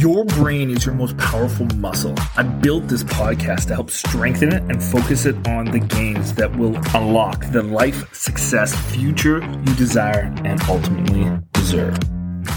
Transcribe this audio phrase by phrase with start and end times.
[0.00, 2.14] Your brain is your most powerful muscle.
[2.34, 6.56] I built this podcast to help strengthen it and focus it on the gains that
[6.56, 11.98] will unlock the life, success, future you desire and ultimately deserve.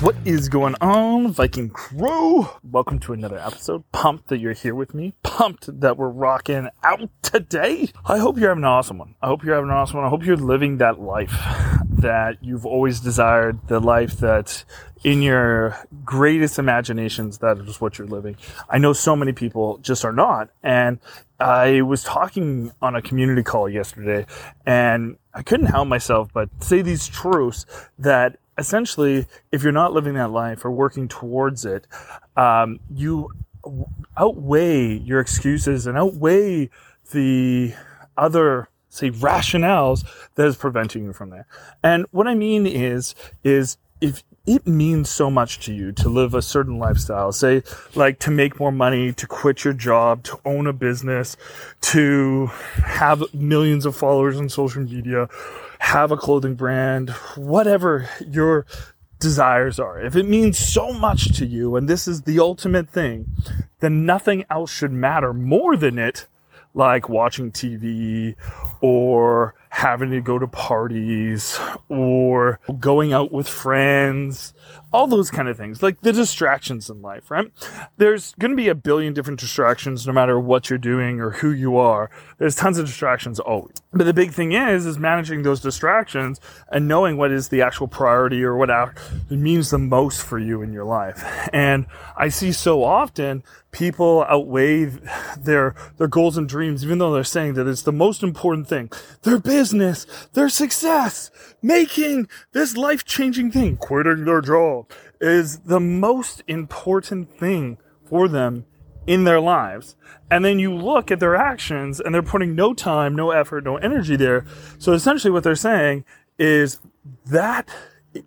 [0.02, 2.48] What is going on, Viking crew?
[2.64, 3.84] Welcome to another episode.
[3.92, 5.14] Pumped that you're here with me.
[5.24, 7.92] Pumped that we're rocking out today.
[8.06, 9.16] I hope you're having an awesome one.
[9.22, 10.06] I hope you're having an awesome one.
[10.06, 11.36] I hope you're living that life
[12.04, 14.64] that you've always desired, the life that
[15.04, 15.76] in your
[16.06, 18.38] greatest imaginations, that is what you're living.
[18.70, 20.50] I know so many people just are not.
[20.62, 21.00] And
[21.40, 24.26] I was talking on a community call yesterday
[24.66, 27.66] and I couldn't help myself but say these truths
[28.00, 31.88] that essentially, if you're not living that life or working towards it,
[32.38, 33.30] um, you
[34.18, 36.70] outweigh your excuses and outweigh
[37.12, 37.74] the
[38.18, 41.48] other say rationales that is preventing you from there.
[41.84, 46.34] And what I mean is, is if it means so much to you to live
[46.34, 47.64] a certain lifestyle, say
[47.96, 51.38] like to make more money, to quit your job, to own a business,
[51.82, 52.48] to
[52.86, 55.30] have millions of followers on social media,
[55.80, 58.66] have a clothing brand, whatever your
[59.20, 60.02] desires are.
[60.02, 63.26] If it means so much to you and this is the ultimate thing,
[63.80, 66.28] then nothing else should matter more than it,
[66.74, 68.36] like watching TV
[68.82, 71.60] or having to go to parties
[71.90, 74.54] or going out with friends,
[74.92, 77.52] all those kind of things, like the distractions in life, right?
[77.98, 81.52] There's going to be a billion different distractions no matter what you're doing or who
[81.52, 82.12] you are.
[82.38, 83.78] There's tons of distractions always.
[83.92, 86.40] But the big thing is, is managing those distractions
[86.72, 88.70] and knowing what is the actual priority or what
[89.30, 91.24] means the most for you in your life.
[91.52, 93.44] And I see so often
[93.74, 94.86] people outweigh
[95.38, 98.90] their, their goals and dreams, even though they're saying that it's the most important thing.
[99.24, 101.30] Their business, their success,
[101.62, 108.66] making this life changing thing, quitting their job is the most important thing for them
[109.06, 109.96] in their lives.
[110.32, 113.78] And then you look at their actions and they're putting no time, no effort, no
[113.78, 114.46] energy there.
[114.78, 116.06] So essentially what they're saying
[116.40, 116.80] is
[117.26, 117.70] that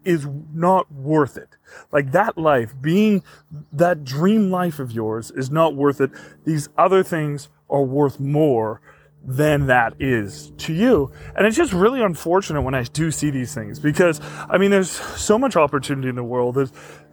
[0.04, 1.56] is not worth it.
[1.92, 3.22] Like that life, being
[3.72, 6.10] that dream life of yours is not worth it.
[6.44, 8.80] These other things are worth more
[9.26, 11.10] than that is to you.
[11.34, 14.90] And it's just really unfortunate when I do see these things because I mean, there's
[14.90, 16.56] so much opportunity in the world.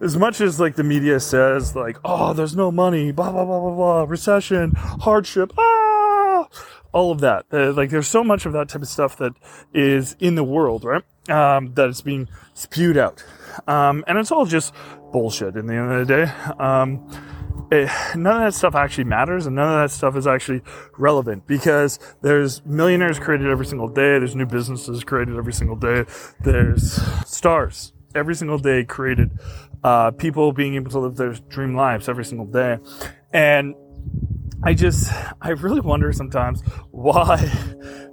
[0.00, 3.60] As much as like the media says, like, oh, there's no money, blah, blah, blah,
[3.60, 6.48] blah, blah, recession, hardship, ah,
[6.92, 7.46] all of that.
[7.52, 9.32] Uh, like, there's so much of that type of stuff that
[9.72, 11.02] is in the world, right?
[11.28, 13.24] Um, that is being spewed out.
[13.66, 14.74] Um, and it's all just
[15.10, 16.32] bullshit in the end of the day.
[16.62, 17.08] Um,
[17.70, 20.60] it, none of that stuff actually matters and none of that stuff is actually
[20.98, 24.18] relevant because there's millionaires created every single day.
[24.18, 26.04] There's new businesses created every single day.
[26.40, 29.38] There's stars every single day created,
[29.82, 32.78] uh, people being able to live their dream lives every single day.
[33.32, 33.74] And
[34.62, 37.36] I just, I really wonder sometimes why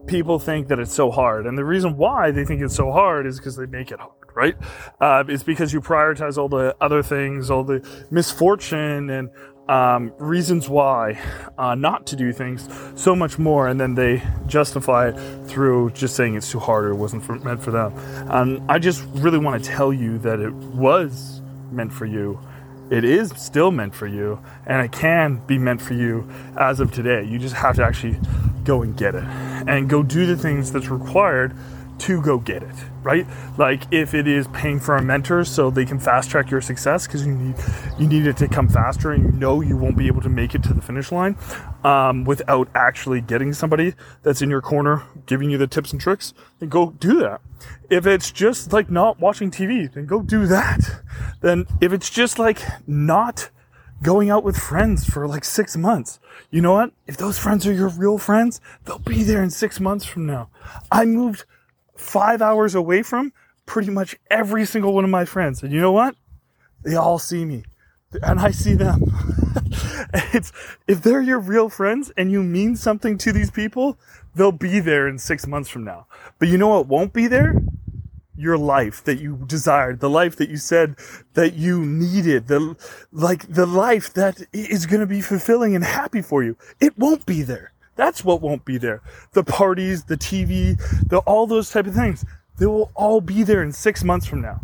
[0.07, 1.45] people think that it's so hard.
[1.45, 4.11] And the reason why they think it's so hard is because they make it hard
[4.35, 4.55] right?
[4.99, 9.29] Uh, it's because you prioritize all the other things, all the misfortune and
[9.69, 11.19] um, reasons why
[11.57, 16.15] uh, not to do things so much more, and then they justify it through just
[16.15, 17.93] saying it's too hard or it wasn't for, meant for them.
[18.29, 21.41] And I just really want to tell you that it was
[21.71, 22.39] meant for you.
[22.89, 26.91] It is still meant for you, and it can be meant for you as of
[26.91, 27.23] today.
[27.23, 28.19] You just have to actually
[28.65, 29.23] go and get it
[29.67, 31.55] and go do the things that's required
[32.01, 33.27] to go get it, right?
[33.59, 37.05] Like if it is paying for a mentor so they can fast track your success
[37.05, 37.55] because you need
[37.99, 40.55] you need it to come faster and you know you won't be able to make
[40.55, 41.37] it to the finish line
[41.83, 46.33] um, without actually getting somebody that's in your corner giving you the tips and tricks,
[46.59, 47.39] then go do that.
[47.89, 51.01] If it's just like not watching TV, then go do that.
[51.41, 53.49] Then if it's just like not
[54.03, 56.19] going out with friends for like six months.
[56.49, 56.91] You know what?
[57.07, 60.49] If those friends are your real friends, they'll be there in six months from now.
[60.91, 61.45] I moved
[61.95, 63.33] five hours away from
[63.65, 65.61] pretty much every single one of my friends.
[65.63, 66.15] And you know what?
[66.83, 67.63] They all see me
[68.23, 69.03] and I see them.
[70.33, 70.51] it's,
[70.87, 73.97] if they're your real friends and you mean something to these people,
[74.35, 76.07] they'll be there in six months from now.
[76.39, 77.61] But you know what won't be there?
[78.35, 80.95] Your life that you desired, the life that you said
[81.33, 82.75] that you needed, the,
[83.11, 86.55] like the life that is going to be fulfilling and happy for you.
[86.79, 87.73] It won't be there.
[87.95, 89.01] That's what won't be there.
[89.33, 92.25] The parties, the TV, the, all those type of things.
[92.57, 94.61] They will all be there in six months from now.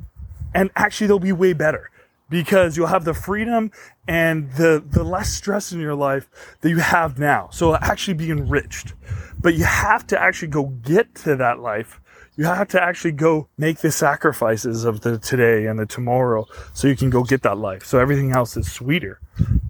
[0.53, 1.91] And actually they'll be way better
[2.29, 3.71] because you'll have the freedom
[4.07, 6.29] and the, the less stress in your life
[6.61, 7.49] that you have now.
[7.51, 8.93] So it'll actually be enriched.
[9.39, 12.01] But you have to actually go get to that life.
[12.37, 16.87] You have to actually go make the sacrifices of the today and the tomorrow so
[16.87, 17.83] you can go get that life.
[17.83, 19.19] So everything else is sweeter.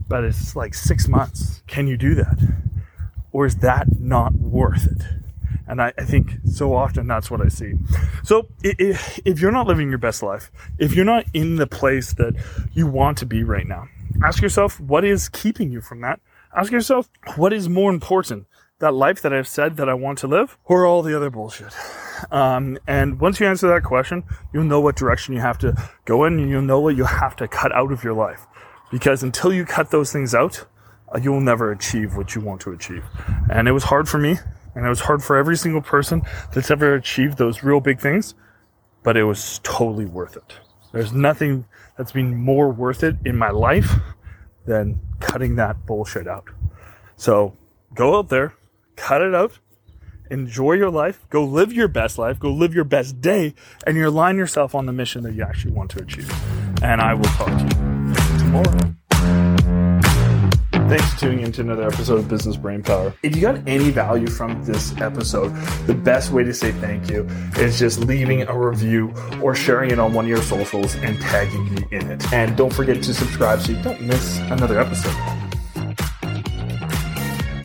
[0.05, 1.63] But it's like six months.
[1.67, 2.37] Can you do that?
[3.31, 5.01] Or is that not worth it?
[5.65, 7.73] And I, I, think so often that's what I see.
[8.23, 12.13] So if, if you're not living your best life, if you're not in the place
[12.13, 12.35] that
[12.73, 13.87] you want to be right now,
[14.23, 16.19] ask yourself what is keeping you from that?
[16.55, 18.45] Ask yourself what is more important,
[18.79, 21.73] that life that I've said that I want to live or all the other bullshit?
[22.31, 24.23] Um, and once you answer that question,
[24.53, 25.75] you'll know what direction you have to
[26.05, 28.45] go in and you'll know what you have to cut out of your life.
[28.91, 30.65] Because until you cut those things out,
[31.13, 33.03] uh, you will never achieve what you want to achieve.
[33.49, 34.37] And it was hard for me.
[34.75, 36.21] And it was hard for every single person
[36.53, 38.35] that's ever achieved those real big things,
[39.01, 40.53] but it was totally worth it.
[40.91, 41.65] There's nothing
[41.97, 43.91] that's been more worth it in my life
[44.67, 46.45] than cutting that bullshit out.
[47.15, 47.57] So
[47.95, 48.53] go out there,
[48.95, 49.57] cut it out,
[50.31, 53.53] enjoy your life, go live your best life, go live your best day,
[53.85, 56.31] and you align yourself on the mission that you actually want to achieve.
[56.81, 58.97] And I will talk to you tomorrow.
[60.87, 63.13] Thanks for tuning in to another episode of Business Brain Power.
[63.21, 65.49] If you got any value from this episode,
[65.85, 67.27] the best way to say thank you
[67.57, 71.75] is just leaving a review or sharing it on one of your socials and tagging
[71.75, 72.31] me in it.
[72.31, 75.36] And don't forget to subscribe so you don't miss another episode.